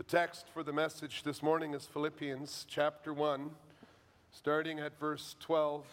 [0.00, 3.50] The text for the message this morning is Philippians chapter 1,
[4.32, 5.84] starting at verse 12.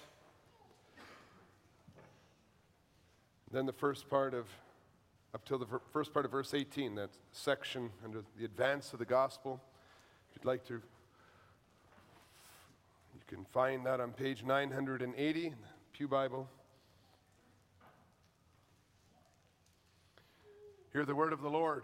[3.51, 4.45] Then the first part of,
[5.35, 9.05] up till the first part of verse 18, that section under the advance of the
[9.05, 9.59] gospel.
[10.29, 10.81] If you'd like to, you
[13.27, 15.57] can find that on page 980 in the
[15.91, 16.47] Pew Bible.
[20.93, 21.83] Hear the word of the Lord.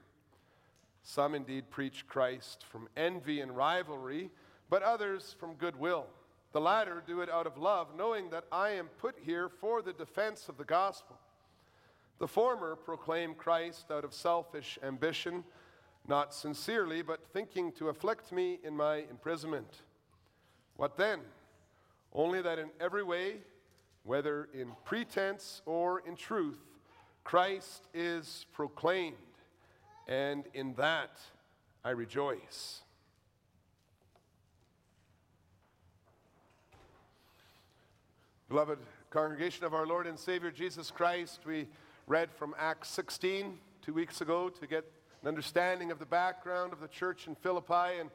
[1.03, 4.29] Some indeed preach Christ from envy and rivalry,
[4.69, 6.05] but others from goodwill.
[6.51, 9.93] The latter do it out of love, knowing that I am put here for the
[9.93, 11.17] defense of the gospel.
[12.19, 15.43] The former proclaim Christ out of selfish ambition,
[16.07, 19.81] not sincerely, but thinking to afflict me in my imprisonment.
[20.75, 21.21] What then?
[22.13, 23.37] Only that in every way,
[24.03, 26.59] whether in pretense or in truth,
[27.23, 29.15] Christ is proclaimed
[30.11, 31.21] and in that
[31.85, 32.81] I rejoice.
[38.49, 41.65] Beloved congregation of our Lord and Savior Jesus Christ, we
[42.07, 44.83] read from Acts 16 two weeks ago to get
[45.21, 47.99] an understanding of the background of the church in Philippi.
[48.01, 48.09] And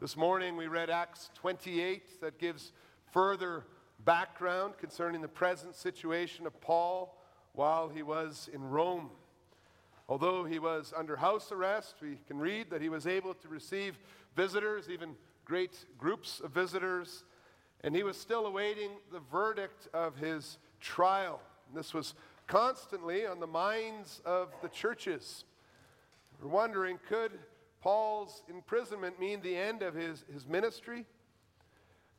[0.00, 2.70] this morning we read Acts 28 that gives
[3.12, 3.64] further
[4.04, 7.20] background concerning the present situation of Paul
[7.54, 9.10] while he was in Rome.
[10.10, 13.96] Although he was under house arrest, we can read that he was able to receive
[14.34, 17.22] visitors, even great groups of visitors,
[17.84, 21.40] and he was still awaiting the verdict of his trial.
[21.68, 22.14] And this was
[22.48, 25.44] constantly on the minds of the churches.
[26.42, 27.38] We're wondering could
[27.80, 31.06] Paul's imprisonment mean the end of his, his ministry?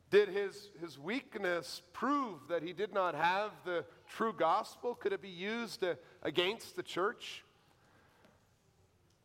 [0.08, 4.94] Did his, his weakness prove that he did not have the true gospel?
[4.94, 7.44] Could it be used uh, against the church?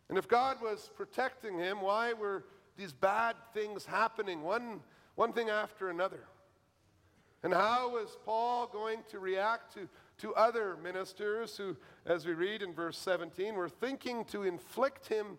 [0.09, 2.45] And if God was protecting him, why were
[2.77, 4.79] these bad things happening, one,
[5.15, 6.21] one thing after another?
[7.43, 9.87] And how was Paul going to react to,
[10.19, 15.37] to other ministers who, as we read in verse 17, were thinking to inflict him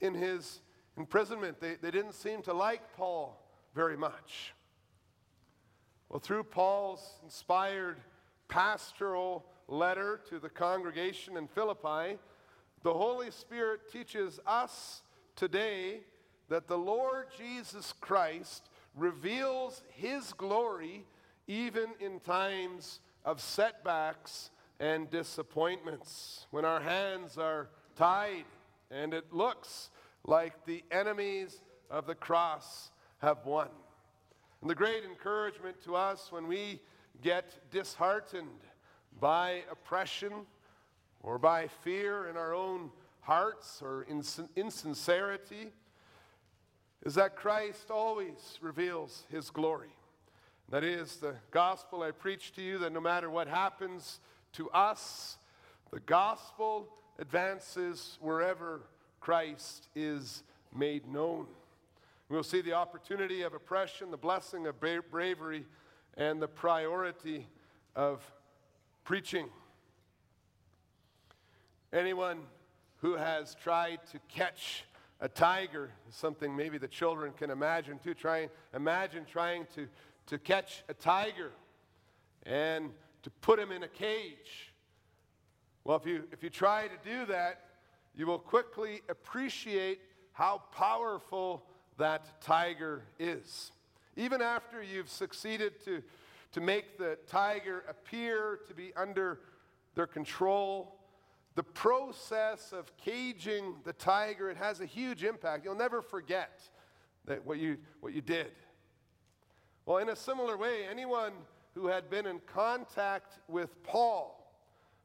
[0.00, 0.60] in his
[0.96, 1.60] imprisonment?
[1.60, 3.40] They, they didn't seem to like Paul
[3.74, 4.54] very much.
[6.08, 7.96] Well, through Paul's inspired
[8.48, 12.18] pastoral letter to the congregation in Philippi,
[12.84, 15.00] the Holy Spirit teaches us
[15.36, 16.00] today
[16.50, 21.06] that the Lord Jesus Christ reveals His glory
[21.48, 28.44] even in times of setbacks and disappointments, when our hands are tied
[28.90, 29.88] and it looks
[30.26, 33.68] like the enemies of the cross have won.
[34.60, 36.80] And the great encouragement to us when we
[37.22, 38.60] get disheartened
[39.20, 40.32] by oppression
[41.24, 42.90] or by fear in our own
[43.22, 45.72] hearts or ins- insincerity
[47.04, 49.88] is that Christ always reveals his glory.
[50.70, 54.20] That is the gospel I preach to you that no matter what happens
[54.52, 55.38] to us,
[55.90, 58.82] the gospel advances wherever
[59.20, 60.42] Christ is
[60.74, 61.46] made known.
[62.28, 65.64] We'll see the opportunity of oppression, the blessing of bra- bravery,
[66.16, 67.46] and the priority
[67.94, 68.22] of
[69.04, 69.48] preaching.
[71.94, 72.40] Anyone
[72.96, 74.84] who has tried to catch
[75.20, 79.86] a tiger, something maybe the children can imagine too, trying, imagine trying to,
[80.26, 81.52] to catch a tiger
[82.42, 82.90] and
[83.22, 84.72] to put him in a cage.
[85.84, 87.60] Well, if you, if you try to do that,
[88.16, 90.00] you will quickly appreciate
[90.32, 91.64] how powerful
[91.96, 93.70] that tiger is.
[94.16, 96.02] Even after you've succeeded to,
[96.50, 99.38] to make the tiger appear to be under
[99.94, 100.96] their control,
[101.54, 105.64] the process of caging the tiger, it has a huge impact.
[105.64, 106.60] You'll never forget
[107.26, 108.50] that what you, what you did.
[109.86, 111.32] Well, in a similar way, anyone
[111.74, 114.52] who had been in contact with Paul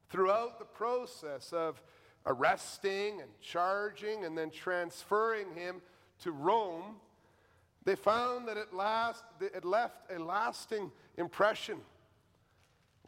[0.10, 1.82] throughout the process of
[2.26, 5.82] arresting and charging and then transferring him
[6.24, 6.96] to Rome,
[7.84, 11.80] they found that it, last, it left a lasting impression.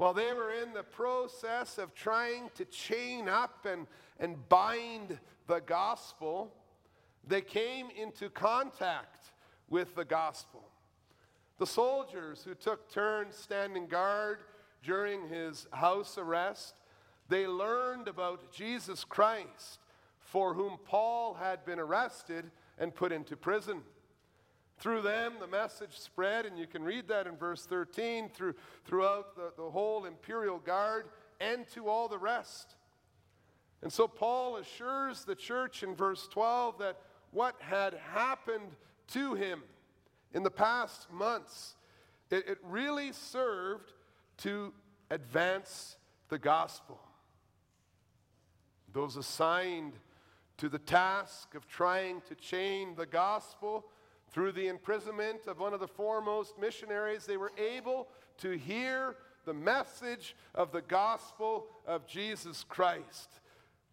[0.02, 3.86] While they were in the process of trying to chain up and,
[4.20, 6.52] and bind the gospel,
[7.28, 9.30] they came into contact
[9.70, 10.64] with the gospel.
[11.60, 14.40] The soldiers who took turns standing guard
[14.84, 16.74] during his house arrest,
[17.30, 19.82] they learned about Jesus Christ,
[20.20, 22.50] for whom Paul had been arrested
[22.80, 23.84] and put into prison.
[24.82, 29.36] Through them, the message spread, and you can read that in verse 13, through, throughout
[29.36, 31.06] the, the whole imperial guard
[31.40, 32.76] and to all the rest.
[33.84, 36.98] And so Paul assures the church in verse 12 that
[37.30, 38.76] what had happened
[39.10, 39.62] to him
[40.34, 41.76] in the past months,
[42.32, 43.94] it, it really served
[44.38, 44.74] to
[45.12, 45.98] advance
[46.30, 47.00] the gospel.
[48.92, 49.94] Those assigned
[50.58, 53.86] to the task of trying to chain the gospel
[54.32, 58.08] through the imprisonment of one of the foremost missionaries, they were able
[58.38, 63.42] to hear the message of the gospel of Jesus Christ,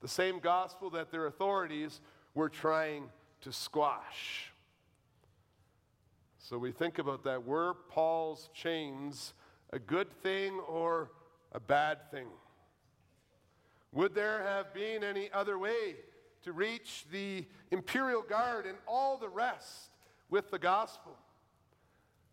[0.01, 2.01] the same gospel that their authorities
[2.35, 3.09] were trying
[3.41, 4.53] to squash.
[6.39, 7.45] So we think about that.
[7.45, 9.35] Were Paul's chains
[9.73, 11.11] a good thing or
[11.53, 12.29] a bad thing?
[13.93, 15.97] Would there have been any other way
[16.43, 19.91] to reach the imperial guard and all the rest
[20.31, 21.17] with the gospel?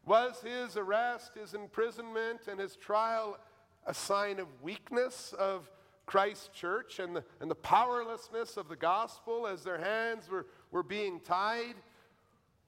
[0.06, 3.38] Was his arrest, his imprisonment, and his trial
[3.86, 5.70] a sign of weakness of
[6.06, 10.84] Christ's church and the, and the powerlessness of the gospel as their hands were, were
[10.84, 11.76] being tied?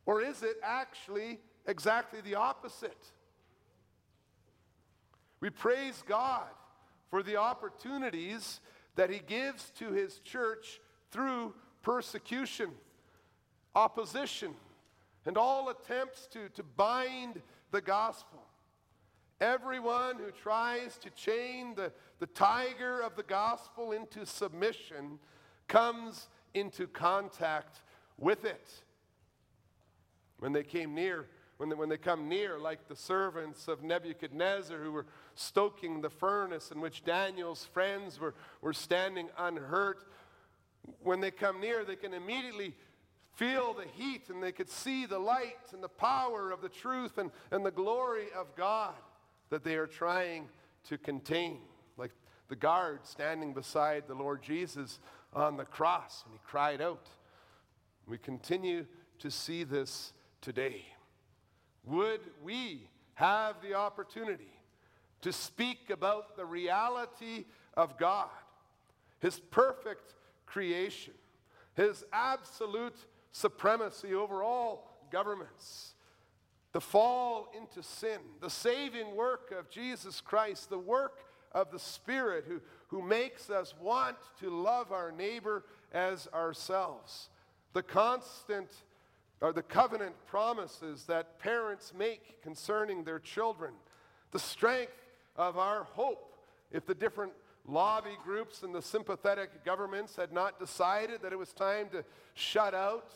[0.05, 3.11] Or is it actually exactly the opposite?
[5.39, 6.47] We praise God
[7.09, 8.59] for the opportunities
[8.95, 10.79] that He gives to His church
[11.11, 11.53] through
[11.83, 12.71] persecution,
[13.75, 14.53] opposition,
[15.27, 17.41] and all attempts to, to bind
[17.71, 18.39] the gospel.
[19.41, 25.19] Everyone who tries to chain the, the tiger of the gospel into submission
[25.67, 27.81] comes into contact
[28.17, 28.71] with it.
[30.39, 31.27] When they came near,
[31.57, 36.09] when they, when they come near, like the servants of Nebuchadnezzar who were stoking the
[36.09, 40.09] furnace in which Daniel's friends were, were standing unhurt,
[41.03, 42.73] when they come near, they can immediately
[43.37, 47.19] feel the heat and they could see the light and the power of the truth
[47.19, 48.95] and, and the glory of God
[49.51, 50.49] that they are trying
[50.89, 51.59] to contain.
[51.97, 52.11] Like
[52.49, 54.99] the guard standing beside the Lord Jesus
[55.33, 57.07] on the cross and he cried out.
[58.07, 58.87] We continue
[59.19, 60.85] to see this today.
[61.85, 64.51] Would we have the opportunity
[65.21, 67.45] to speak about the reality
[67.75, 68.29] of God,
[69.19, 71.13] His perfect creation,
[71.75, 72.97] His absolute
[73.31, 75.93] supremacy over all governments,
[76.73, 82.45] the fall into sin, the saving work of Jesus Christ, the work of the Spirit
[82.47, 85.63] who, who makes us want to love our neighbor
[85.93, 87.29] as ourselves,
[87.73, 88.69] the constant
[89.41, 93.73] or the covenant promises that parents make concerning their children,
[94.31, 94.93] the strength
[95.35, 96.35] of our hope
[96.71, 97.31] if the different
[97.67, 102.03] lobby groups and the sympathetic governments had not decided that it was time to
[102.33, 103.11] shut out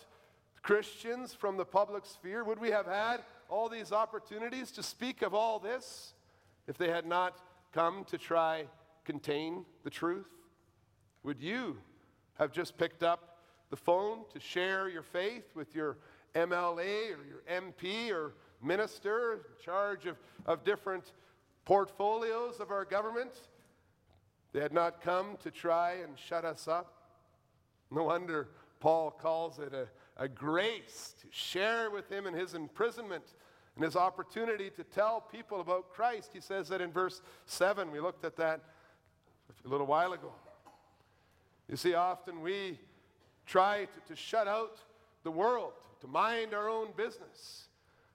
[0.61, 2.43] Christians from the public sphere?
[2.43, 6.13] Would we have had all these opportunities to speak of all this
[6.67, 7.39] if they had not
[7.73, 8.65] come to try
[9.05, 10.27] contain the truth?
[11.23, 11.77] Would you
[12.35, 13.37] have just picked up
[13.69, 15.97] the phone to share your faith with your
[16.35, 21.13] MLA or your MP or minister in charge of, of different
[21.65, 23.31] portfolios of our government?
[24.53, 26.93] They had not come to try and shut us up.
[27.89, 33.23] No wonder Paul calls it a, a grace to share with him in his imprisonment
[33.75, 36.31] and his opportunity to tell people about Christ.
[36.33, 37.91] He says that in verse 7.
[37.91, 38.61] We looked at that
[39.65, 40.31] a little while ago.
[41.69, 42.79] You see, often we
[43.45, 44.79] try to, to shut out
[45.23, 47.67] the world, to mind our own business,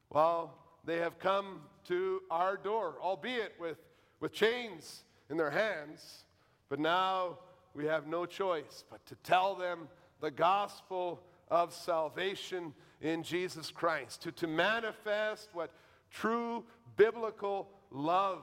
[0.09, 3.79] while they have come to our door, albeit with,
[4.21, 6.25] with chains in their hands.
[6.69, 7.39] But now
[7.75, 9.89] we have no choice but to tell them
[10.21, 15.71] the gospel of salvation in Jesus Christ, to, to manifest what
[16.11, 16.65] true
[16.97, 18.43] biblical love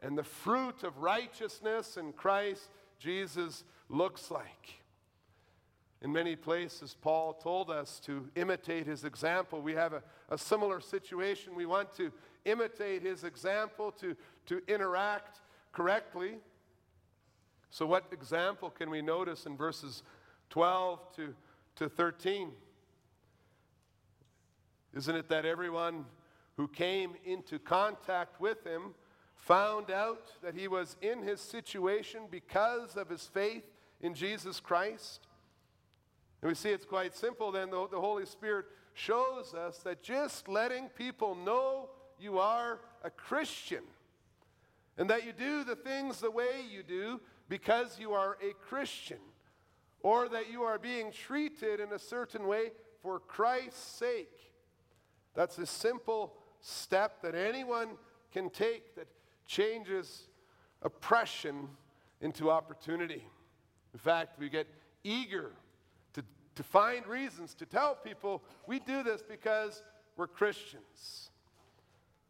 [0.00, 4.80] and the fruit of righteousness in Christ Jesus looks like.
[6.00, 9.60] In many places, Paul told us to imitate his example.
[9.60, 11.54] We have a, a similar situation.
[11.54, 12.10] We want to
[12.44, 14.16] imitate his example, to,
[14.46, 15.40] to interact
[15.70, 16.38] correctly.
[17.72, 20.02] So, what example can we notice in verses
[20.50, 21.34] 12 to,
[21.76, 22.50] to 13?
[24.92, 26.04] Isn't it that everyone
[26.58, 28.94] who came into contact with him
[29.36, 33.64] found out that he was in his situation because of his faith
[34.02, 35.26] in Jesus Christ?
[36.42, 37.70] And we see it's quite simple then.
[37.70, 41.88] The, the Holy Spirit shows us that just letting people know
[42.18, 43.84] you are a Christian.
[44.98, 47.18] And that you do the things the way you do
[47.52, 49.18] because you are a Christian.
[50.00, 54.54] Or that you are being treated in a certain way for Christ's sake.
[55.34, 56.32] That's a simple
[56.62, 57.88] step that anyone
[58.32, 59.06] can take that
[59.46, 60.28] changes
[60.80, 61.68] oppression
[62.22, 63.22] into opportunity.
[63.92, 64.66] In fact, we get
[65.04, 65.50] eager
[66.14, 69.82] to, to find reasons to tell people we do this because
[70.16, 71.28] we're Christians.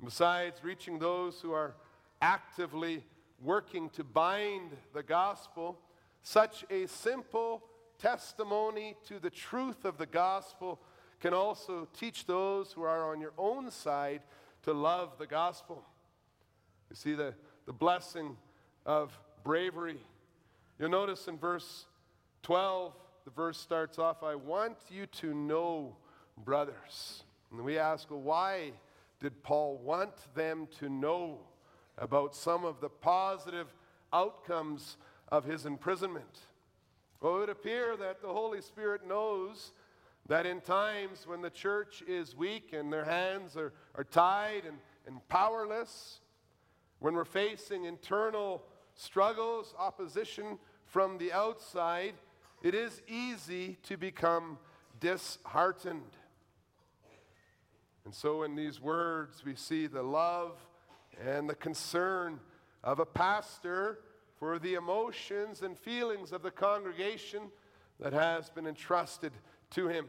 [0.04, 1.76] besides reaching those who are
[2.20, 3.04] actively
[3.42, 5.78] working to bind the gospel,
[6.22, 7.62] such a simple
[7.98, 10.80] testimony to the truth of the gospel
[11.20, 14.22] can also teach those who are on your own side
[14.62, 15.84] to love the gospel.
[16.90, 17.34] You see the,
[17.66, 18.36] the blessing
[18.84, 19.98] of bravery.
[20.78, 21.86] You'll notice in verse
[22.42, 22.92] 12,
[23.24, 25.96] the verse starts off I want you to know,
[26.36, 27.22] brothers.
[27.52, 28.72] And we ask, well, why
[29.20, 31.38] did Paul want them to know
[32.02, 33.68] about some of the positive
[34.12, 34.96] outcomes
[35.28, 36.40] of his imprisonment?
[37.20, 39.70] Well, it would appear that the Holy Spirit knows
[40.26, 44.78] that in times when the church is weak and their hands are, are tied and,
[45.06, 46.18] and powerless,
[46.98, 48.64] when we're facing internal
[48.96, 52.14] struggles, opposition from the outside,
[52.64, 54.58] it is easy to become
[54.98, 56.16] disheartened.
[58.04, 60.58] And so, in these words, we see the love
[61.20, 62.40] and the concern
[62.84, 63.98] of a pastor
[64.38, 67.42] for the emotions and feelings of the congregation
[68.00, 69.32] that has been entrusted
[69.70, 70.06] to him.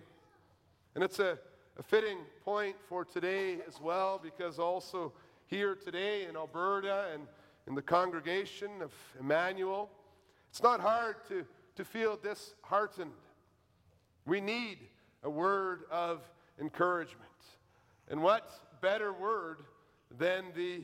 [0.95, 1.37] And it's a,
[1.77, 5.13] a fitting point for today as well, because also
[5.47, 7.27] here today in Alberta and
[7.67, 9.89] in the congregation of Emmanuel,
[10.49, 11.45] it's not hard to,
[11.75, 13.11] to feel disheartened.
[14.25, 14.79] We need
[15.23, 16.21] a word of
[16.59, 17.21] encouragement.
[18.09, 19.59] And what better word
[20.17, 20.81] than the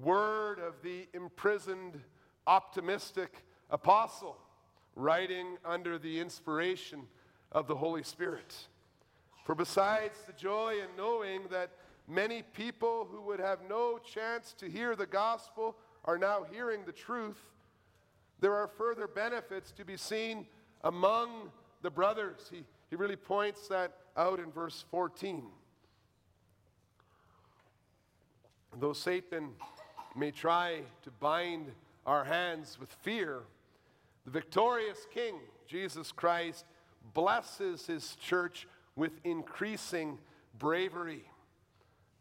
[0.00, 2.00] word of the imprisoned,
[2.46, 4.36] optimistic apostle
[4.94, 7.02] writing under the inspiration
[7.50, 8.54] of the Holy Spirit.
[9.44, 11.70] For besides the joy in knowing that
[12.08, 16.92] many people who would have no chance to hear the gospel are now hearing the
[16.92, 17.40] truth,
[18.40, 20.46] there are further benefits to be seen
[20.84, 21.50] among
[21.82, 22.48] the brothers.
[22.50, 25.44] He, he really points that out in verse 14.
[28.78, 29.50] Though Satan
[30.16, 31.72] may try to bind
[32.06, 33.40] our hands with fear,
[34.24, 35.36] the victorious King,
[35.66, 36.64] Jesus Christ,
[37.12, 40.18] blesses his church with increasing
[40.58, 41.24] bravery.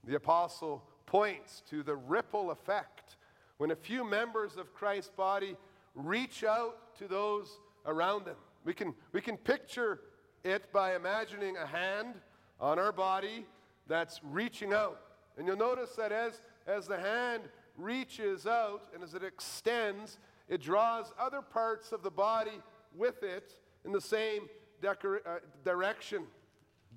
[0.03, 3.17] The apostle points to the ripple effect
[3.57, 5.55] when a few members of Christ's body
[5.95, 8.37] reach out to those around them.
[8.65, 9.99] We can, we can picture
[10.43, 12.15] it by imagining a hand
[12.59, 13.45] on our body
[13.87, 15.01] that's reaching out.
[15.37, 17.43] And you'll notice that as, as the hand
[17.77, 22.61] reaches out and as it extends, it draws other parts of the body
[22.95, 24.49] with it in the same
[24.81, 26.23] decor- uh, direction.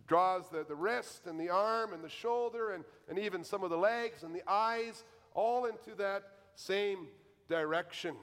[0.07, 3.71] Draws the, the wrist and the arm and the shoulder and, and even some of
[3.71, 6.25] the legs and the eyes all into that
[6.57, 7.09] same
[7.49, 8.17] direction.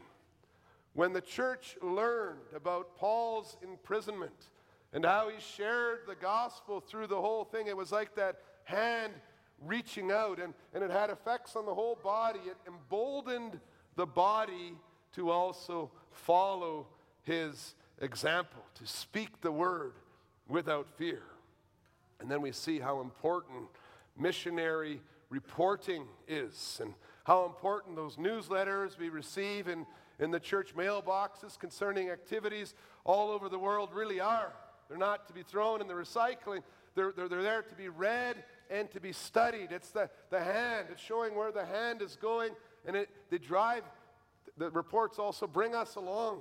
[0.94, 4.50] When the church learned about Paul's imprisonment
[4.94, 9.14] and how he shared the gospel through the whole thing, it was like that hand
[9.66, 12.40] reaching out and, and it had effects on the whole body.
[12.46, 13.60] It emboldened
[13.96, 14.74] the body
[15.16, 16.88] to also follow
[17.24, 19.94] his example, to speak the word
[20.48, 21.22] without fear.
[22.20, 23.68] And then we see how important
[24.18, 29.86] missionary reporting is and how important those newsletters we receive in,
[30.20, 32.74] in the church mailboxes concerning activities
[33.06, 34.54] all over the world really are.
[34.90, 36.62] They're not to be thrown in the recycling,
[36.96, 39.72] they're, they're, they're there to be read and to be studied.
[39.72, 42.52] It's the, the hand, it's showing where the hand is going,
[42.86, 43.84] and it, they drive,
[44.58, 46.40] the reports also bring us along.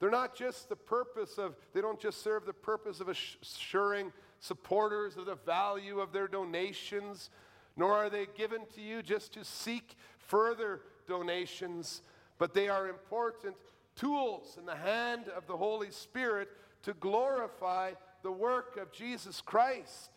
[0.00, 5.16] They're not just the purpose of, they don't just serve the purpose of assuring supporters
[5.16, 7.30] of the value of their donations,
[7.76, 12.02] nor are they given to you just to seek further donations,
[12.38, 13.54] but they are important
[13.96, 16.48] tools in the hand of the Holy Spirit
[16.82, 17.92] to glorify
[18.22, 20.10] the work of Jesus Christ,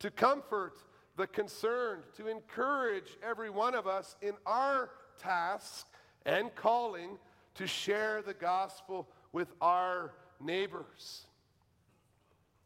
[0.00, 0.74] to comfort
[1.16, 5.86] the concerned, to encourage every one of us in our task
[6.26, 7.18] and calling
[7.54, 11.26] to share the gospel with our neighbors.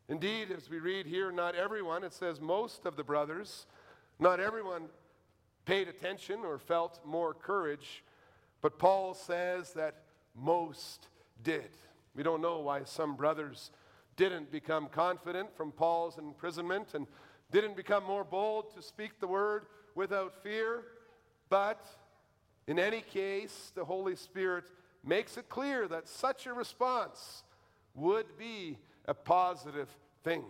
[0.08, 3.66] Indeed, as we read here, not everyone, it says most of the brothers,
[4.18, 4.84] not everyone
[5.66, 8.02] paid attention or felt more courage,
[8.62, 9.96] but Paul says that
[10.34, 11.08] most
[11.44, 11.68] did.
[12.16, 13.70] We don't know why some brothers
[14.18, 17.06] didn't become confident from Paul's imprisonment and
[17.52, 20.82] didn't become more bold to speak the word without fear,
[21.48, 21.86] but
[22.66, 24.64] in any case, the Holy Spirit
[25.04, 27.44] makes it clear that such a response
[27.94, 29.88] would be a positive
[30.24, 30.44] thing.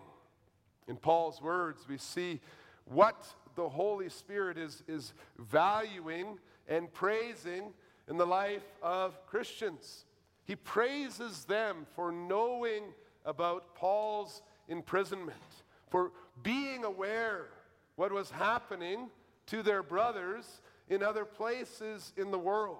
[0.88, 2.40] In Paul's words, we see
[2.86, 7.74] what the Holy Spirit is, is valuing and praising
[8.08, 10.06] in the life of Christians.
[10.46, 12.84] He praises them for knowing
[13.28, 15.36] about Paul's imprisonment,
[15.90, 17.46] for being aware
[17.96, 19.10] what was happening
[19.46, 22.78] to their brothers in other places in the world.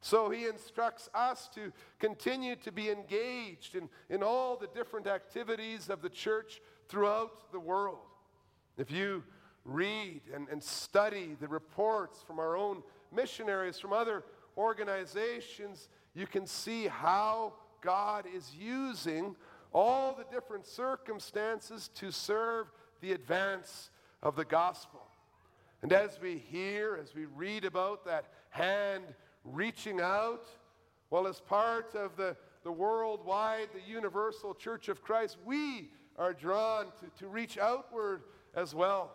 [0.00, 5.90] So he instructs us to continue to be engaged in, in all the different activities
[5.90, 7.98] of the church throughout the world.
[8.78, 9.24] If you
[9.64, 12.82] read and, and study the reports from our own
[13.14, 14.24] missionaries, from other
[14.56, 19.36] organizations, you can see how God is using
[19.72, 22.66] all the different circumstances to serve
[23.00, 23.90] the advance
[24.22, 25.00] of the gospel.
[25.82, 29.04] And as we hear, as we read about that hand
[29.44, 30.46] reaching out,
[31.10, 36.86] well, as part of the, the worldwide, the universal church of Christ, we are drawn
[37.00, 38.22] to, to reach outward
[38.54, 39.12] as well.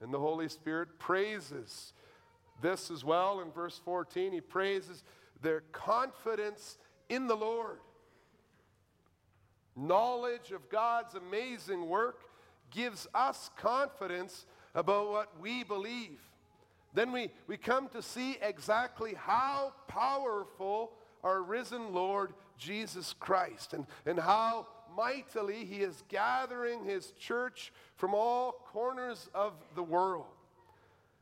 [0.00, 1.92] And the Holy Spirit praises
[2.60, 4.32] this as well in verse 14.
[4.32, 5.02] He praises
[5.40, 6.78] their confidence
[7.08, 7.78] in the Lord.
[9.76, 12.20] Knowledge of God's amazing work
[12.70, 16.20] gives us confidence about what we believe.
[16.94, 20.92] Then we, we come to see exactly how powerful
[21.24, 28.14] our risen Lord Jesus Christ and, and how mightily he is gathering his church from
[28.14, 30.26] all corners of the world.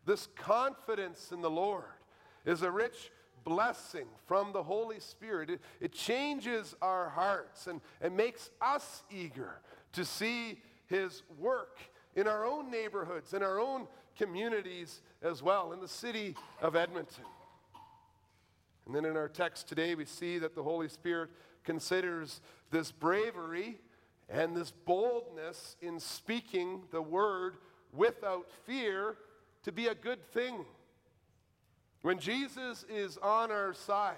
[0.07, 1.85] This confidence in the Lord
[2.45, 3.13] is a rich
[3.45, 5.51] blessing from the Holy Spirit.
[5.51, 9.61] It, it changes our hearts and, and makes us eager
[9.93, 11.79] to see his work
[12.15, 17.25] in our own neighborhoods, in our own communities as well, in the city of Edmonton.
[18.87, 21.31] And then in our text today, we see that the Holy Spirit
[21.65, 23.79] considers this bravery
[24.29, 27.57] and this boldness in speaking the word
[27.93, 29.17] without fear
[29.63, 30.65] to be a good thing.
[32.03, 34.15] When Jesus is on our side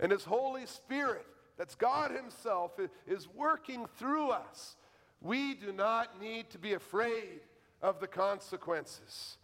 [0.00, 2.72] and His Holy Spirit, that's God Himself,
[3.06, 4.76] is working through us,
[5.20, 7.40] we do not need to be afraid
[7.82, 9.36] of the consequences.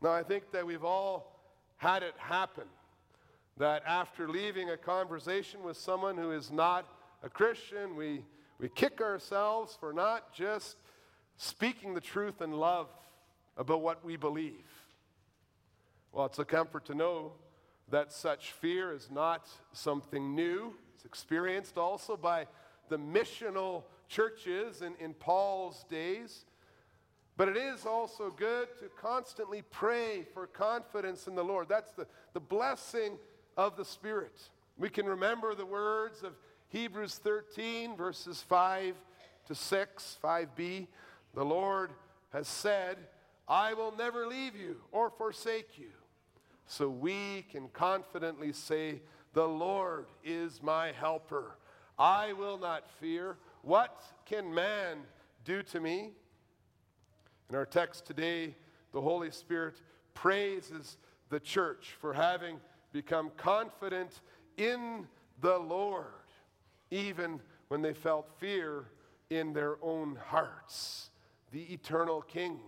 [0.00, 1.40] Now, I think that we've all
[1.76, 2.64] had it happen
[3.58, 6.86] that after leaving a conversation with someone who is not
[7.22, 8.24] a Christian, we,
[8.58, 10.76] we kick ourselves for not just
[11.36, 12.88] speaking the truth in love
[13.56, 14.64] about what we believe.
[16.12, 17.32] Well, it's a comfort to know
[17.90, 20.74] that such fear is not something new.
[20.94, 22.46] It's experienced also by
[22.88, 26.44] the missional churches in, in Paul's days.
[27.36, 31.68] But it is also good to constantly pray for confidence in the Lord.
[31.68, 33.16] That's the, the blessing
[33.56, 34.40] of the Spirit.
[34.76, 36.32] We can remember the words of
[36.68, 38.94] Hebrews 13, verses 5
[39.46, 40.86] to 6, 5b.
[41.34, 41.90] The Lord
[42.32, 42.98] has said,
[43.46, 45.90] I will never leave you or forsake you.
[46.68, 49.00] So we can confidently say,
[49.32, 51.56] The Lord is my helper.
[51.98, 53.38] I will not fear.
[53.62, 54.98] What can man
[55.44, 56.12] do to me?
[57.48, 58.54] In our text today,
[58.92, 59.80] the Holy Spirit
[60.12, 60.98] praises
[61.30, 62.60] the church for having
[62.92, 64.20] become confident
[64.58, 65.06] in
[65.40, 66.04] the Lord,
[66.90, 68.84] even when they felt fear
[69.30, 71.10] in their own hearts.
[71.50, 72.60] The eternal King,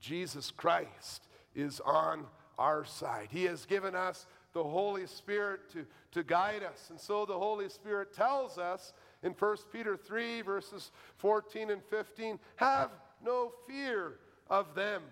[0.00, 2.24] Jesus Christ, is on
[2.58, 3.28] our side.
[3.30, 6.88] He has given us the Holy Spirit to, to guide us.
[6.90, 12.38] And so the Holy Spirit tells us in 1 Peter 3, verses 14 and 15
[12.56, 12.90] have
[13.24, 14.14] no fear
[14.48, 15.02] of them,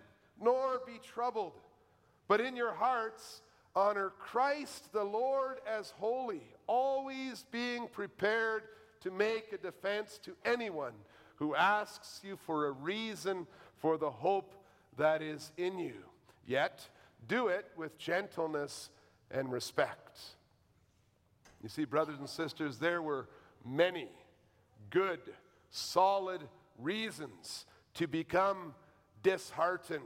[0.40, 1.54] nor be troubled,
[2.28, 3.42] but in your hearts
[3.74, 8.64] honor Christ the Lord as holy, always being prepared
[9.00, 10.92] to make a defense to anyone
[11.36, 13.46] who asks you for a reason
[13.78, 14.54] for the hope
[14.96, 15.94] that is in you.
[16.46, 16.88] Yet,
[17.28, 18.90] do it with gentleness
[19.30, 20.20] and respect.
[21.62, 23.28] You see, brothers and sisters, there were
[23.64, 24.08] many
[24.90, 25.20] good,
[25.70, 26.42] solid
[26.78, 28.74] reasons to become
[29.22, 30.02] disheartened.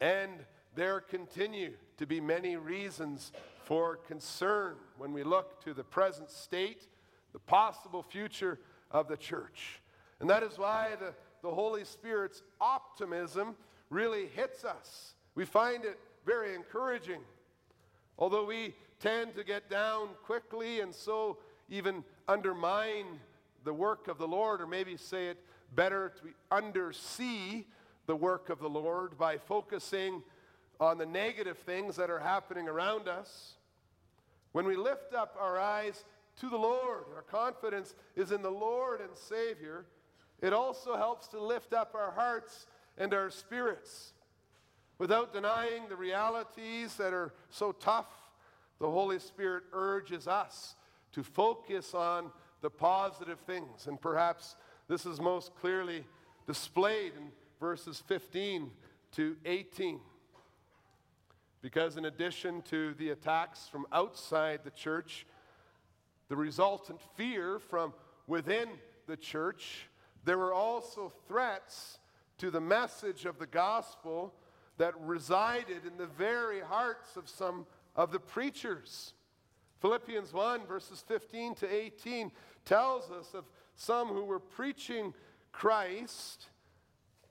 [0.00, 0.30] And
[0.74, 3.32] there continue to be many reasons
[3.64, 6.88] for concern when we look to the present state,
[7.32, 8.58] the possible future
[8.90, 9.80] of the church.
[10.20, 13.54] And that is why the, the Holy Spirit's optimism
[13.90, 15.14] really hits us.
[15.34, 17.20] We find it very encouraging.
[18.18, 23.06] Although we tend to get down quickly and so even undermine
[23.64, 25.38] the work of the Lord, or maybe say it
[25.74, 27.64] better to undersee
[28.06, 30.22] the work of the Lord by focusing
[30.80, 33.54] on the negative things that are happening around us.
[34.52, 36.04] When we lift up our eyes
[36.40, 39.86] to the Lord, our confidence is in the Lord and Savior,
[40.40, 42.66] it also helps to lift up our hearts
[42.98, 44.11] and our spirits.
[44.98, 48.10] Without denying the realities that are so tough,
[48.78, 50.74] the Holy Spirit urges us
[51.12, 53.86] to focus on the positive things.
[53.86, 54.56] And perhaps
[54.88, 56.04] this is most clearly
[56.46, 58.70] displayed in verses 15
[59.12, 60.00] to 18.
[61.60, 65.26] Because in addition to the attacks from outside the church,
[66.28, 67.92] the resultant fear from
[68.26, 68.68] within
[69.06, 69.88] the church,
[70.24, 71.98] there were also threats
[72.38, 74.34] to the message of the gospel
[74.78, 79.12] that resided in the very hearts of some of the preachers.
[79.80, 82.30] Philippians 1, verses 15 to 18,
[82.64, 85.12] tells us of some who were preaching
[85.50, 86.48] Christ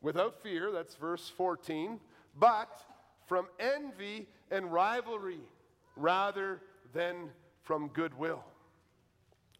[0.01, 1.99] without fear, that's verse 14,
[2.37, 2.83] but
[3.27, 5.39] from envy and rivalry
[5.95, 6.61] rather
[6.93, 7.29] than
[7.61, 8.43] from goodwill.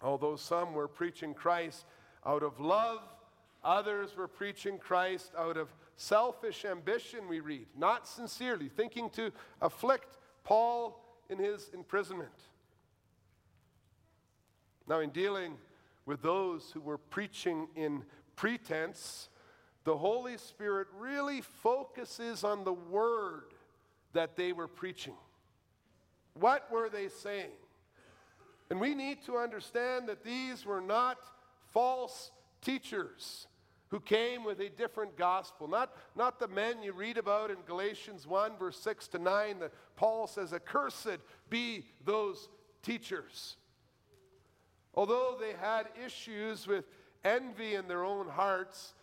[0.02, 1.86] Although some were preaching Christ
[2.26, 3.00] out of love,
[3.64, 5.70] others were preaching Christ out of
[6.02, 12.32] selfish ambition, we read, not sincerely, thinking to afflict Paul in his imprisonment.
[14.88, 15.58] Now, in dealing
[16.06, 18.04] with those who were preaching in
[18.36, 19.30] pretense,
[19.84, 23.54] the Holy Spirit really focuses on the word
[24.14, 25.16] that they were preaching.
[26.34, 27.52] What were they saying?
[28.70, 31.18] And we need to understand that these were not
[31.72, 33.48] false teachers
[33.92, 35.68] who came with a different gospel.
[35.68, 39.74] Not, not the men you read about in Galatians 1, verse 6 to 9, that
[39.98, 42.48] Paul says, Accursed be those
[42.82, 43.58] teachers.
[44.96, 46.86] Although they had issues with
[47.24, 48.94] envy in their own hearts,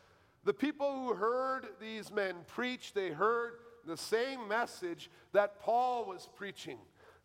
[0.44, 3.52] the people who heard these men preach, they heard
[3.86, 6.78] the same message that Paul was preaching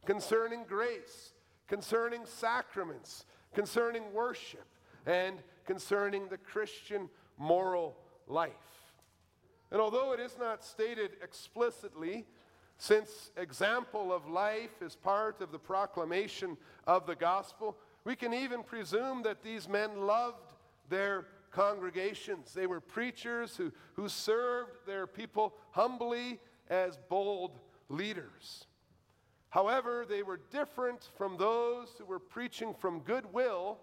[0.05, 1.31] concerning grace,
[1.67, 4.65] concerning sacraments, concerning worship,
[5.05, 7.95] and concerning the Christian moral
[8.27, 8.51] life.
[9.71, 12.25] And although it is not stated explicitly,
[12.77, 18.61] since example of life is part of the proclamation of the gospel, we can even
[18.61, 20.53] presume that these men loved
[20.89, 22.53] their congregations.
[22.53, 28.65] They were preachers who, who served their people humbly as bold leaders.
[29.49, 33.79] However, they were different from those who were preaching from goodwill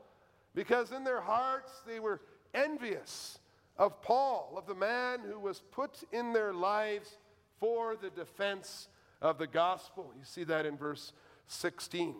[0.54, 2.20] because in their hearts they were
[2.54, 3.39] envious
[3.80, 7.16] of Paul, of the man who was put in their lives
[7.58, 8.88] for the defense
[9.22, 10.12] of the gospel.
[10.18, 11.14] You see that in verse
[11.46, 12.14] 16.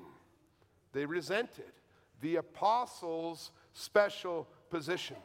[0.94, 1.70] They resented
[2.22, 5.16] the apostles' special position.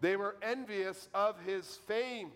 [0.00, 2.30] They were envious of his fame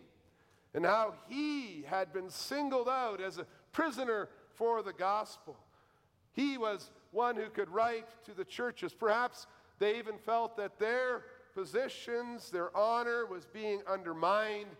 [0.74, 5.56] and how he had been singled out as a prisoner for the gospel.
[6.32, 8.92] He was one who could write to the churches.
[8.92, 9.46] Perhaps
[9.78, 11.22] they even felt that their
[11.54, 14.70] positions, their honor was being undermined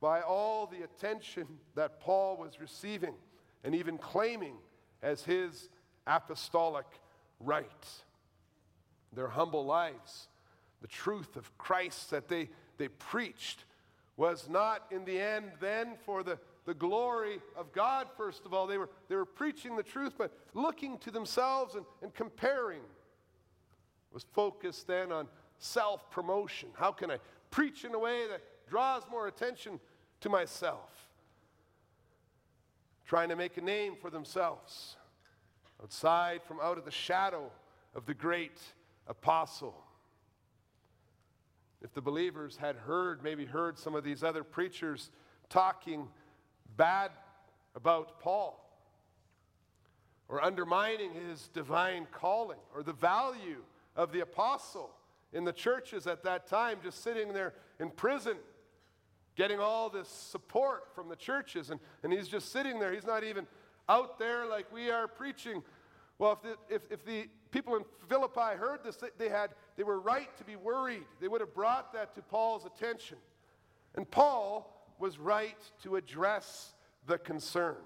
[0.00, 3.14] by all the attention that Paul was receiving
[3.64, 4.54] and even claiming
[5.02, 5.68] as his
[6.06, 6.86] apostolic
[7.40, 7.86] right.
[9.12, 10.28] Their humble lives,
[10.80, 13.64] the truth of Christ that they, they preached,
[14.16, 18.66] was not in the end then for the, the glory of God, first of all.
[18.66, 22.82] They were, they were preaching the truth, but looking to themselves and, and comparing.
[24.12, 26.68] Was focused then on self promotion.
[26.74, 27.18] How can I
[27.50, 29.80] preach in a way that draws more attention
[30.20, 31.08] to myself?
[33.06, 34.96] Trying to make a name for themselves
[35.82, 37.50] outside from out of the shadow
[37.94, 38.60] of the great
[39.06, 39.74] apostle.
[41.80, 45.10] If the believers had heard, maybe heard some of these other preachers
[45.48, 46.08] talking
[46.76, 47.12] bad
[47.74, 48.64] about Paul
[50.28, 53.62] or undermining his divine calling or the value
[53.96, 54.90] of the apostle,
[55.32, 58.36] in the churches at that time, just sitting there in prison,
[59.36, 61.70] getting all this support from the churches.
[61.70, 62.92] And, and he's just sitting there.
[62.92, 63.46] He's not even
[63.88, 65.62] out there like we are preaching.
[66.18, 70.00] Well, if the, if, if the people in Philippi heard this, they, had, they were
[70.00, 71.04] right to be worried.
[71.20, 73.18] They would have brought that to Paul's attention.
[73.94, 76.74] And Paul was right to address
[77.06, 77.76] the concern.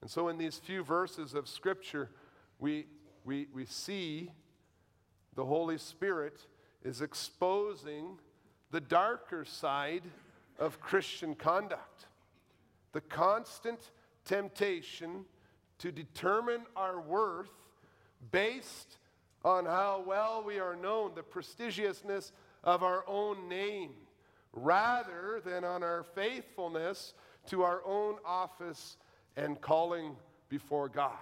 [0.00, 2.10] And so, in these few verses of Scripture,
[2.58, 2.86] we,
[3.24, 4.30] we, we see
[5.36, 6.40] the Holy Spirit
[6.82, 8.18] is exposing
[8.70, 10.02] the darker side
[10.58, 12.06] of Christian conduct.
[12.92, 13.90] The constant
[14.24, 15.26] temptation
[15.78, 17.50] to determine our worth
[18.32, 18.96] based
[19.44, 22.32] on how well we are known, the prestigiousness
[22.64, 23.90] of our own name
[24.54, 27.12] rather than on our faithfulness
[27.46, 28.96] to our own office
[29.36, 30.16] and calling
[30.48, 31.12] before God.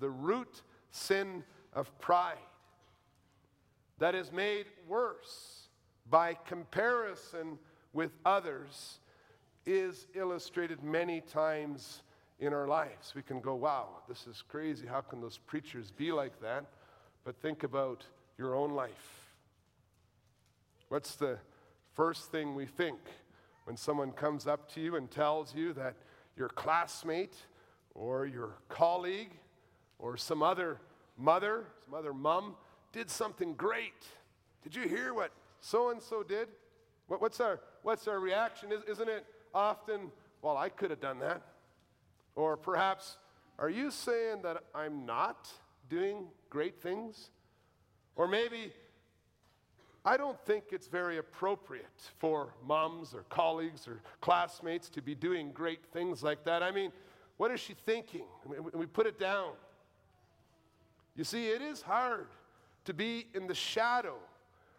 [0.00, 2.36] The root sin of pride
[3.98, 5.68] that is made worse
[6.08, 7.58] by comparison
[7.92, 9.00] with others
[9.66, 12.02] is illustrated many times
[12.38, 13.14] in our lives.
[13.14, 14.86] We can go, wow, this is crazy.
[14.86, 16.64] How can those preachers be like that?
[17.24, 18.04] But think about
[18.38, 19.34] your own life.
[20.88, 21.38] What's the
[21.94, 22.98] first thing we think
[23.64, 25.96] when someone comes up to you and tells you that
[26.36, 27.36] your classmate
[27.94, 29.32] or your colleague
[29.98, 30.80] or some other
[31.18, 32.54] mother, some other mom
[32.92, 34.06] did something great?
[34.62, 36.48] Did you hear what so and so did?
[37.06, 38.72] What, what's, our, what's our reaction?
[38.72, 39.24] Is, isn't it
[39.54, 40.10] often,
[40.42, 41.42] well, I could have done that?
[42.34, 43.16] Or perhaps,
[43.58, 45.48] are you saying that I'm not
[45.88, 47.30] doing great things?
[48.14, 48.72] Or maybe,
[50.04, 51.86] I don't think it's very appropriate
[52.18, 56.62] for moms or colleagues or classmates to be doing great things like that.
[56.62, 56.92] I mean,
[57.36, 58.24] what is she thinking?
[58.74, 59.52] We put it down.
[61.16, 62.28] You see, it is hard
[62.88, 64.16] to be in the shadow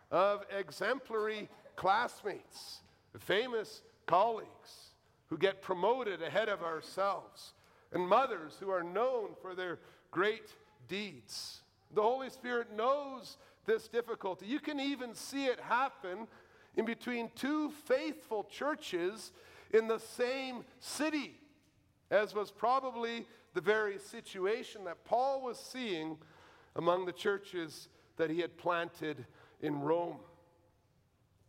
[0.09, 2.79] of exemplary classmates,
[3.19, 4.95] famous colleagues
[5.27, 7.53] who get promoted ahead of ourselves,
[7.93, 9.77] and mothers who are known for their
[10.09, 10.55] great
[10.87, 11.61] deeds.
[11.93, 14.47] The Holy Spirit knows this difficulty.
[14.47, 16.25] You can even see it happen
[16.75, 19.33] in between two faithful churches
[19.69, 21.35] in the same city,
[22.09, 26.17] as was probably the very situation that Paul was seeing
[26.75, 27.87] among the churches
[28.19, 29.25] that he had planted
[29.61, 30.17] in Rome.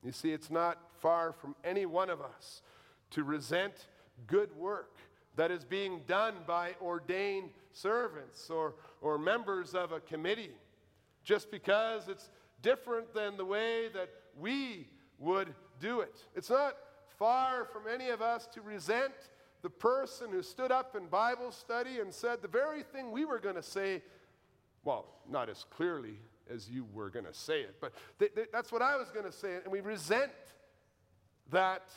[0.02, 2.62] You see, it's not far from any one of us
[3.10, 3.88] to resent
[4.26, 4.96] good work
[5.36, 10.52] that is being done by ordained servants or, or members of a committee
[11.24, 12.30] just because it's
[12.62, 14.86] different than the way that we
[15.18, 16.24] would do it.
[16.34, 16.76] It's not
[17.18, 19.12] far from any of us to resent
[19.62, 23.38] the person who stood up in Bible study and said the very thing we were
[23.38, 24.02] going to say,
[24.84, 26.18] well, not as clearly
[26.52, 29.26] as you were going to say it, but they, they, that's what I was going
[29.26, 30.32] to say, and we resent
[31.50, 31.90] that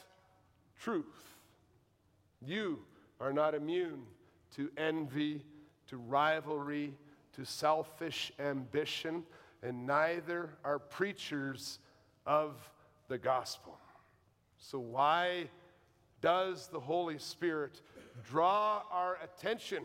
[0.80, 1.36] truth.
[2.42, 2.80] You
[3.20, 4.04] are not immune
[4.56, 5.44] to envy,
[5.88, 6.94] to rivalry,
[7.34, 9.24] to selfish ambition,
[9.62, 11.80] and neither are preachers
[12.26, 12.56] of
[13.08, 13.78] the gospel.
[14.58, 15.50] So, why
[16.22, 17.82] does the Holy Spirit
[18.30, 19.84] draw our attention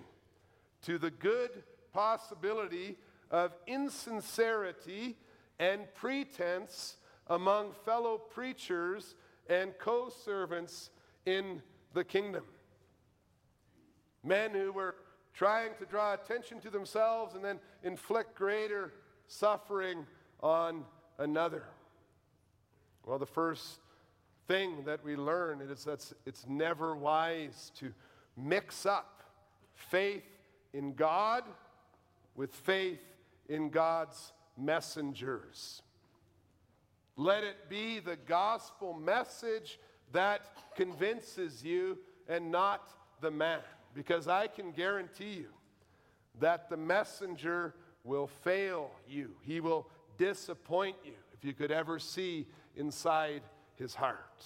[0.82, 1.50] to the good
[1.92, 2.96] possibility
[3.30, 5.16] of insincerity
[5.58, 9.14] and pretense among fellow preachers
[9.48, 10.90] and co servants
[11.26, 11.62] in
[11.94, 12.44] the kingdom.
[14.24, 14.96] Men who were
[15.34, 18.92] trying to draw attention to themselves and then inflict greater
[19.26, 20.06] suffering
[20.40, 20.84] on
[21.18, 21.64] another.
[23.06, 23.80] Well, the first
[24.46, 27.92] thing that we learn is that it's never wise to
[28.36, 29.22] mix up
[29.74, 30.24] faith
[30.72, 31.44] in God
[32.34, 33.00] with faith
[33.48, 35.82] in God's messengers.
[37.16, 39.78] Let it be the gospel message
[40.12, 40.40] that
[40.76, 43.60] convinces you and not the man.
[43.94, 45.48] Because I can guarantee you
[46.40, 52.46] that the messenger will fail you, he will disappoint you if you could ever see
[52.76, 53.42] inside
[53.74, 54.44] his heart.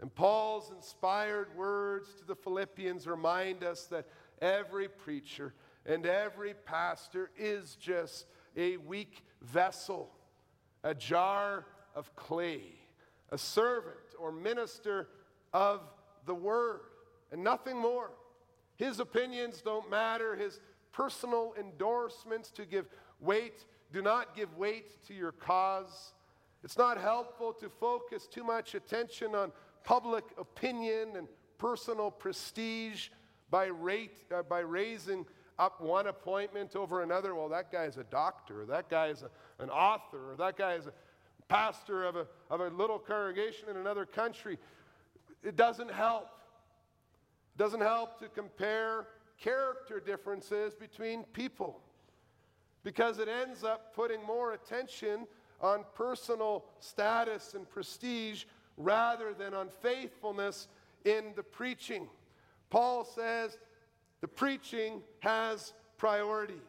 [0.00, 4.06] And Paul's inspired words to the Philippians remind us that
[4.42, 5.54] every preacher
[5.86, 10.10] and every pastor is just a weak vessel,
[10.82, 12.62] a jar of clay,
[13.30, 15.08] a servant or minister
[15.52, 15.80] of
[16.26, 16.80] the word,
[17.32, 18.10] and nothing more.
[18.76, 20.60] His opinions don't matter, his
[20.92, 22.88] personal endorsements to give
[23.20, 26.14] weight do not give weight to your cause.
[26.64, 29.52] It's not helpful to focus too much attention on
[29.84, 33.10] public opinion and personal prestige
[33.50, 35.26] by, rate, uh, by raising
[35.58, 37.34] up one appointment over another.
[37.34, 39.30] Well, that guy is a doctor, or that guy's a,
[39.62, 40.92] an author, or that is a
[41.48, 44.58] pastor of a, of a little congregation in another country.
[45.42, 46.28] It doesn't help.
[47.54, 49.06] It doesn't help to compare
[49.38, 51.80] character differences between people
[52.82, 55.26] because it ends up putting more attention
[55.60, 58.44] on personal status and prestige
[58.76, 60.68] rather than on faithfulness
[61.04, 62.08] in the preaching.
[62.70, 63.58] Paul says
[64.24, 66.62] the preaching has priority.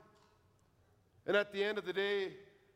[1.25, 2.33] And at the end of the day,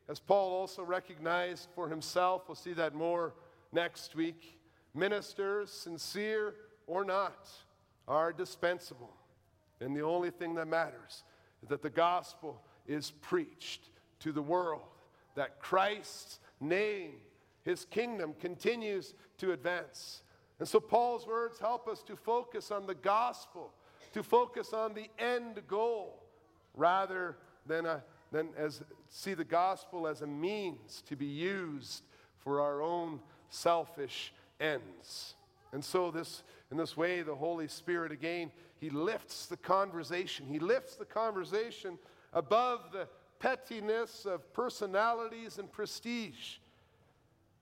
[0.08, 3.34] as Paul also recognized for himself, we'll see that more
[3.72, 4.58] next week,
[4.94, 6.54] ministers, sincere
[6.86, 7.46] or not,
[8.08, 9.14] are dispensable.
[9.82, 11.24] And the only thing that matters
[11.62, 13.90] is that the gospel is preached
[14.20, 14.88] to the world,
[15.34, 17.16] that Christ's name
[17.64, 20.22] his kingdom continues to advance.
[20.58, 23.74] And so Paul's words help us to focus on the gospel,
[24.12, 26.22] to focus on the end goal,
[26.74, 32.02] rather than, a, than as, see the gospel as a means to be used
[32.38, 33.20] for our own
[33.50, 35.34] selfish ends.
[35.72, 40.46] And so, this, in this way, the Holy Spirit again, He lifts the conversation.
[40.46, 41.98] He lifts the conversation
[42.32, 46.56] above the pettiness of personalities and prestige.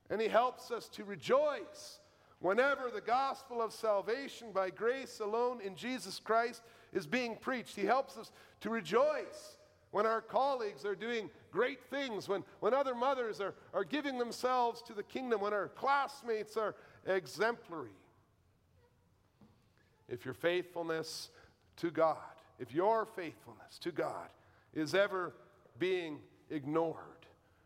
[0.09, 2.01] And He helps us to rejoice
[2.41, 7.77] whenever the gospel of salvation by grace alone in Jesus Christ is being preached.
[7.77, 9.57] He helps us to rejoice
[9.91, 14.83] when our colleagues are doing great things, when, when other mothers are, are giving themselves
[14.83, 16.75] to the kingdom, when our classmates are
[17.07, 17.91] exemplary.
[20.09, 21.31] If your faithfulness
[21.77, 22.17] to God,
[22.59, 24.29] if your faithfulness to God
[24.75, 25.35] is ever
[25.79, 26.19] being
[26.51, 26.97] ignored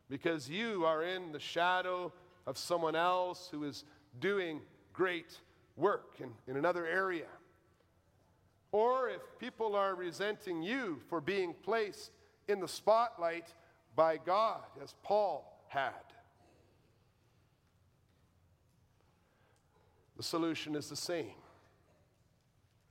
[0.08, 2.12] because you are in the shadow
[2.46, 3.84] of someone else who is
[4.20, 4.60] doing
[4.92, 5.38] great
[5.76, 7.26] work in, in another area,
[8.70, 12.10] or if people are resenting you for being placed
[12.48, 13.52] in the spotlight
[13.94, 15.92] by God, as Paul had.
[20.16, 21.34] The solution is the same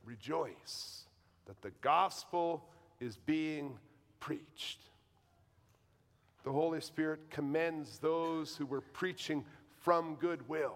[0.04, 1.06] rejoice
[1.46, 2.66] that the gospel
[3.00, 3.78] is being
[4.20, 4.80] preached.
[6.44, 9.46] The Holy Spirit commends those who were preaching
[9.80, 10.76] from goodwill,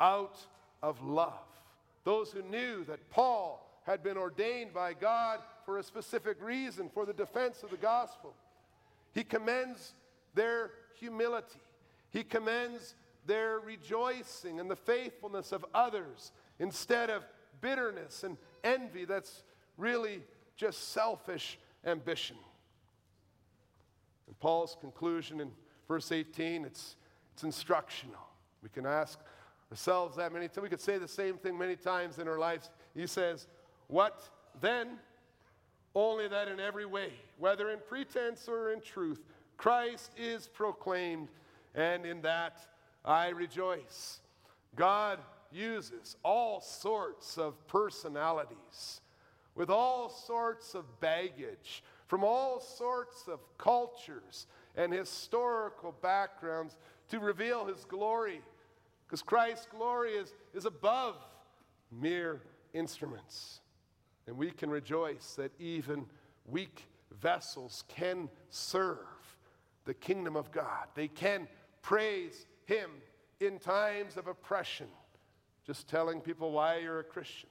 [0.00, 0.36] out
[0.82, 1.32] of love.
[2.04, 7.06] Those who knew that Paul had been ordained by God for a specific reason, for
[7.06, 8.34] the defense of the gospel.
[9.12, 9.94] He commends
[10.34, 11.60] their humility.
[12.10, 12.94] He commends
[13.26, 17.24] their rejoicing and the faithfulness of others instead of
[17.60, 19.42] bitterness and envy that's
[19.76, 20.22] really
[20.56, 22.36] just selfish ambition.
[24.26, 25.50] And Paul's conclusion in
[25.88, 26.96] verse 18, it's,
[27.34, 28.26] it's instructional.
[28.62, 29.18] We can ask
[29.70, 30.62] ourselves that many times.
[30.62, 32.70] We could say the same thing many times in our lives.
[32.94, 33.46] He says,
[33.88, 34.28] what
[34.60, 34.98] then?
[35.94, 39.22] Only that in every way, whether in pretense or in truth,
[39.56, 41.28] Christ is proclaimed,
[41.74, 42.58] and in that
[43.02, 44.20] I rejoice.
[44.74, 45.18] God
[45.50, 49.00] uses all sorts of personalities
[49.54, 56.76] with all sorts of baggage from all sorts of cultures and historical backgrounds
[57.08, 58.42] to reveal his glory.
[59.06, 61.16] Because Christ's glory is, is above
[61.92, 62.42] mere
[62.74, 63.60] instruments.
[64.26, 66.06] And we can rejoice that even
[66.46, 66.84] weak
[67.20, 68.98] vessels can serve
[69.84, 70.86] the kingdom of God.
[70.94, 71.46] They can
[71.82, 72.90] praise Him
[73.40, 74.88] in times of oppression.
[75.64, 77.48] Just telling people why you're a Christian.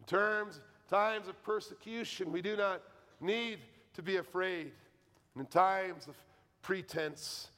[0.00, 2.82] In terms, times of persecution, we do not
[3.20, 3.58] need
[3.94, 4.72] to be afraid.
[5.34, 6.16] And in times of
[6.62, 7.48] pretense,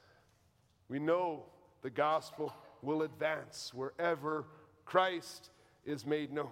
[0.89, 1.43] we know
[1.83, 2.53] the gospel
[2.87, 4.47] will advance wherever
[4.87, 5.51] Christ
[5.85, 6.49] is made known.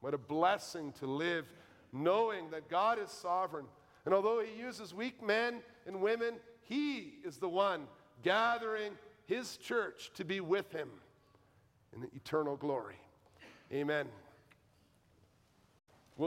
[0.00, 1.46] What a blessing to live
[1.92, 3.64] knowing that God is sovereign.
[4.04, 7.86] And although He uses weak men and women, He is the one
[8.22, 8.92] gathering
[9.26, 10.90] His church to be with Him
[11.94, 13.00] in the eternal glory.
[13.72, 14.06] Amen.